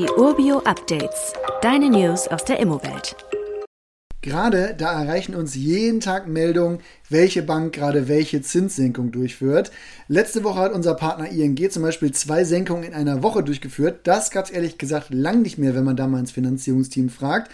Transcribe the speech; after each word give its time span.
Die 0.00 0.08
Urbio 0.16 0.60
Updates. 0.60 1.34
Deine 1.60 1.90
News 1.90 2.26
aus 2.26 2.42
der 2.46 2.58
Immowelt. 2.58 3.14
Gerade 4.22 4.74
da 4.74 5.02
erreichen 5.02 5.34
uns 5.34 5.54
jeden 5.54 6.00
Tag 6.00 6.26
Meldungen, 6.26 6.80
welche 7.10 7.42
Bank 7.42 7.74
gerade 7.74 8.08
welche 8.08 8.40
Zinssenkung 8.40 9.12
durchführt. 9.12 9.70
Letzte 10.08 10.42
Woche 10.44 10.60
hat 10.60 10.72
unser 10.72 10.94
Partner 10.94 11.30
ING 11.30 11.70
zum 11.70 11.82
Beispiel 11.82 12.12
zwei 12.12 12.44
Senkungen 12.44 12.84
in 12.84 12.94
einer 12.94 13.22
Woche 13.22 13.42
durchgeführt. 13.42 14.00
Das 14.04 14.30
gab 14.30 14.46
es 14.46 14.50
ehrlich 14.50 14.78
gesagt 14.78 15.12
lang 15.12 15.42
nicht 15.42 15.58
mehr, 15.58 15.74
wenn 15.74 15.84
man 15.84 15.96
da 15.96 16.06
mal 16.06 16.20
ins 16.20 16.32
Finanzierungsteam 16.32 17.10
fragt. 17.10 17.50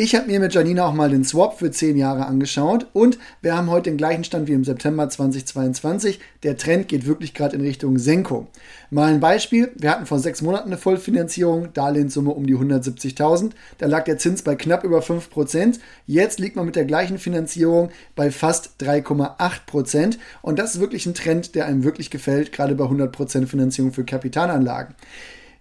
Ich 0.00 0.14
habe 0.14 0.28
mir 0.28 0.38
mit 0.38 0.54
Janina 0.54 0.86
auch 0.86 0.92
mal 0.92 1.10
den 1.10 1.24
Swap 1.24 1.58
für 1.58 1.72
10 1.72 1.96
Jahre 1.96 2.26
angeschaut 2.26 2.86
und 2.92 3.18
wir 3.42 3.56
haben 3.56 3.68
heute 3.68 3.90
den 3.90 3.96
gleichen 3.96 4.22
Stand 4.22 4.46
wie 4.46 4.52
im 4.52 4.62
September 4.62 5.08
2022. 5.08 6.20
Der 6.44 6.56
Trend 6.56 6.86
geht 6.86 7.04
wirklich 7.04 7.34
gerade 7.34 7.56
in 7.56 7.62
Richtung 7.62 7.98
Senkung. 7.98 8.46
Mal 8.90 9.12
ein 9.12 9.18
Beispiel. 9.18 9.72
Wir 9.74 9.90
hatten 9.90 10.06
vor 10.06 10.20
sechs 10.20 10.40
Monaten 10.40 10.68
eine 10.68 10.78
Vollfinanzierung, 10.78 11.72
Darlehenssumme 11.72 12.30
um 12.30 12.46
die 12.46 12.54
170.000. 12.54 13.50
Da 13.78 13.86
lag 13.86 14.04
der 14.04 14.18
Zins 14.18 14.42
bei 14.42 14.54
knapp 14.54 14.84
über 14.84 15.00
5%. 15.00 15.80
Jetzt 16.06 16.38
liegt 16.38 16.54
man 16.54 16.66
mit 16.66 16.76
der 16.76 16.84
gleichen 16.84 17.18
Finanzierung 17.18 17.90
bei 18.14 18.30
fast 18.30 18.80
3,8%. 18.88 20.18
Und 20.42 20.58
das 20.58 20.74
ist 20.74 20.80
wirklich 20.80 21.06
ein 21.06 21.14
Trend, 21.14 21.54
der 21.54 21.66
einem 21.66 21.84
wirklich 21.84 22.10
gefällt, 22.10 22.52
gerade 22.52 22.74
bei 22.74 22.84
100% 22.84 23.46
Finanzierung 23.46 23.92
für 23.92 24.04
Kapitalanlagen. 24.04 24.94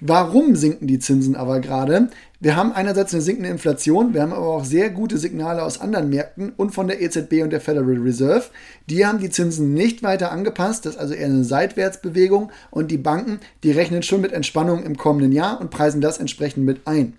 Warum 0.00 0.54
sinken 0.54 0.86
die 0.86 1.00
Zinsen 1.00 1.34
aber 1.34 1.58
gerade? 1.58 2.08
Wir 2.38 2.54
haben 2.54 2.70
einerseits 2.70 3.12
eine 3.12 3.20
sinkende 3.20 3.50
Inflation, 3.50 4.14
wir 4.14 4.22
haben 4.22 4.32
aber 4.32 4.46
auch 4.46 4.64
sehr 4.64 4.90
gute 4.90 5.18
Signale 5.18 5.64
aus 5.64 5.80
anderen 5.80 6.08
Märkten 6.08 6.52
und 6.56 6.70
von 6.70 6.86
der 6.86 7.02
EZB 7.02 7.42
und 7.42 7.50
der 7.50 7.60
Federal 7.60 7.98
Reserve. 7.98 8.44
Die 8.88 9.04
haben 9.04 9.18
die 9.18 9.30
Zinsen 9.30 9.74
nicht 9.74 10.04
weiter 10.04 10.30
angepasst, 10.30 10.86
das 10.86 10.94
ist 10.94 11.00
also 11.00 11.14
eher 11.14 11.26
eine 11.26 11.42
Seitwärtsbewegung 11.42 12.52
und 12.70 12.92
die 12.92 12.96
Banken, 12.96 13.40
die 13.64 13.72
rechnen 13.72 14.04
schon 14.04 14.20
mit 14.20 14.30
Entspannung 14.30 14.84
im 14.84 14.96
kommenden 14.96 15.32
Jahr 15.32 15.60
und 15.60 15.70
preisen 15.70 16.00
das 16.00 16.18
entsprechend 16.18 16.64
mit 16.64 16.86
ein. 16.86 17.14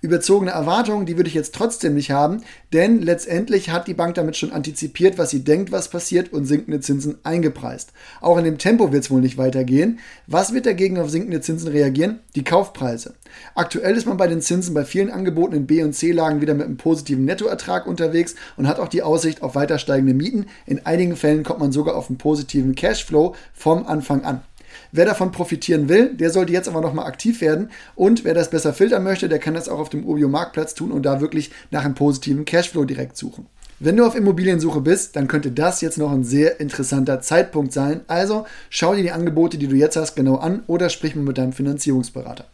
Überzogene 0.00 0.50
Erwartungen, 0.50 1.06
die 1.06 1.16
würde 1.16 1.28
ich 1.28 1.34
jetzt 1.34 1.54
trotzdem 1.54 1.94
nicht 1.94 2.10
haben, 2.10 2.42
denn 2.72 3.00
letztendlich 3.00 3.70
hat 3.70 3.86
die 3.86 3.94
Bank 3.94 4.14
damit 4.14 4.36
schon 4.36 4.52
antizipiert, 4.52 5.18
was 5.18 5.30
sie 5.30 5.44
denkt, 5.44 5.72
was 5.72 5.88
passiert 5.88 6.32
und 6.32 6.44
sinkende 6.44 6.80
Zinsen 6.80 7.18
eingepreist. 7.22 7.92
Auch 8.20 8.38
in 8.38 8.44
dem 8.44 8.58
Tempo 8.58 8.92
wird 8.92 9.04
es 9.04 9.10
wohl 9.10 9.20
nicht 9.20 9.38
weitergehen. 9.38 9.98
Was 10.26 10.52
wird 10.52 10.66
dagegen 10.66 10.98
auf 10.98 11.10
sinkende 11.10 11.40
Zinsen 11.40 11.68
reagieren? 11.68 12.20
Die 12.34 12.44
Kaufpreise. 12.44 13.14
Aktuell 13.54 13.96
ist 13.96 14.06
man 14.06 14.16
bei 14.16 14.26
den 14.26 14.40
Zinsen 14.40 14.74
bei 14.74 14.84
vielen 14.84 15.10
Angeboten 15.10 15.54
in 15.54 15.66
B- 15.66 15.82
und 15.82 15.92
C-Lagen 15.92 16.40
wieder 16.40 16.54
mit 16.54 16.66
einem 16.66 16.76
positiven 16.76 17.24
Nettoertrag 17.24 17.86
unterwegs 17.86 18.34
und 18.56 18.68
hat 18.68 18.78
auch 18.78 18.88
die 18.88 19.02
Aussicht 19.02 19.42
auf 19.42 19.54
weiter 19.54 19.78
steigende 19.78 20.14
Mieten. 20.14 20.46
In 20.66 20.86
einigen 20.86 21.16
Fällen 21.16 21.42
kommt 21.42 21.60
man 21.60 21.72
sogar 21.72 21.96
auf 21.96 22.08
einen 22.08 22.18
positiven 22.18 22.74
Cashflow 22.74 23.34
vom 23.52 23.86
Anfang 23.86 24.24
an. 24.24 24.42
Wer 24.92 25.04
davon 25.04 25.32
profitieren 25.32 25.88
will, 25.88 26.14
der 26.14 26.30
sollte 26.30 26.52
jetzt 26.52 26.68
aber 26.68 26.80
nochmal 26.80 27.06
aktiv 27.06 27.40
werden. 27.40 27.70
Und 27.94 28.24
wer 28.24 28.34
das 28.34 28.50
besser 28.50 28.72
filtern 28.72 29.04
möchte, 29.04 29.28
der 29.28 29.38
kann 29.38 29.54
das 29.54 29.68
auch 29.68 29.78
auf 29.78 29.88
dem 29.88 30.04
Urbio 30.04 30.28
Marktplatz 30.28 30.74
tun 30.74 30.92
und 30.92 31.04
da 31.04 31.20
wirklich 31.20 31.50
nach 31.70 31.84
einem 31.84 31.94
positiven 31.94 32.44
Cashflow 32.44 32.84
direkt 32.84 33.16
suchen. 33.16 33.46
Wenn 33.80 33.96
du 33.96 34.06
auf 34.06 34.14
Immobiliensuche 34.14 34.80
bist, 34.80 35.16
dann 35.16 35.26
könnte 35.26 35.50
das 35.50 35.80
jetzt 35.80 35.98
noch 35.98 36.12
ein 36.12 36.24
sehr 36.24 36.60
interessanter 36.60 37.20
Zeitpunkt 37.20 37.72
sein. 37.72 38.02
Also 38.06 38.46
schau 38.70 38.94
dir 38.94 39.02
die 39.02 39.10
Angebote, 39.10 39.58
die 39.58 39.66
du 39.66 39.74
jetzt 39.74 39.96
hast, 39.96 40.14
genau 40.14 40.36
an 40.36 40.62
oder 40.68 40.88
sprich 40.88 41.16
mal 41.16 41.22
mit 41.22 41.38
deinem 41.38 41.52
Finanzierungsberater. 41.52 42.46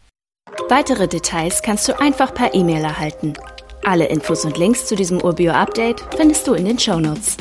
Weitere 0.68 1.08
Details 1.08 1.62
kannst 1.62 1.88
du 1.88 2.00
einfach 2.00 2.32
per 2.32 2.54
E-Mail 2.54 2.82
erhalten. 2.82 3.34
Alle 3.84 4.06
Infos 4.06 4.44
und 4.44 4.56
Links 4.58 4.86
zu 4.86 4.94
diesem 4.94 5.20
Urbio-Update 5.20 6.02
findest 6.16 6.46
du 6.46 6.54
in 6.54 6.64
den 6.64 6.78
Show 6.78 7.00
Notes. 7.00 7.36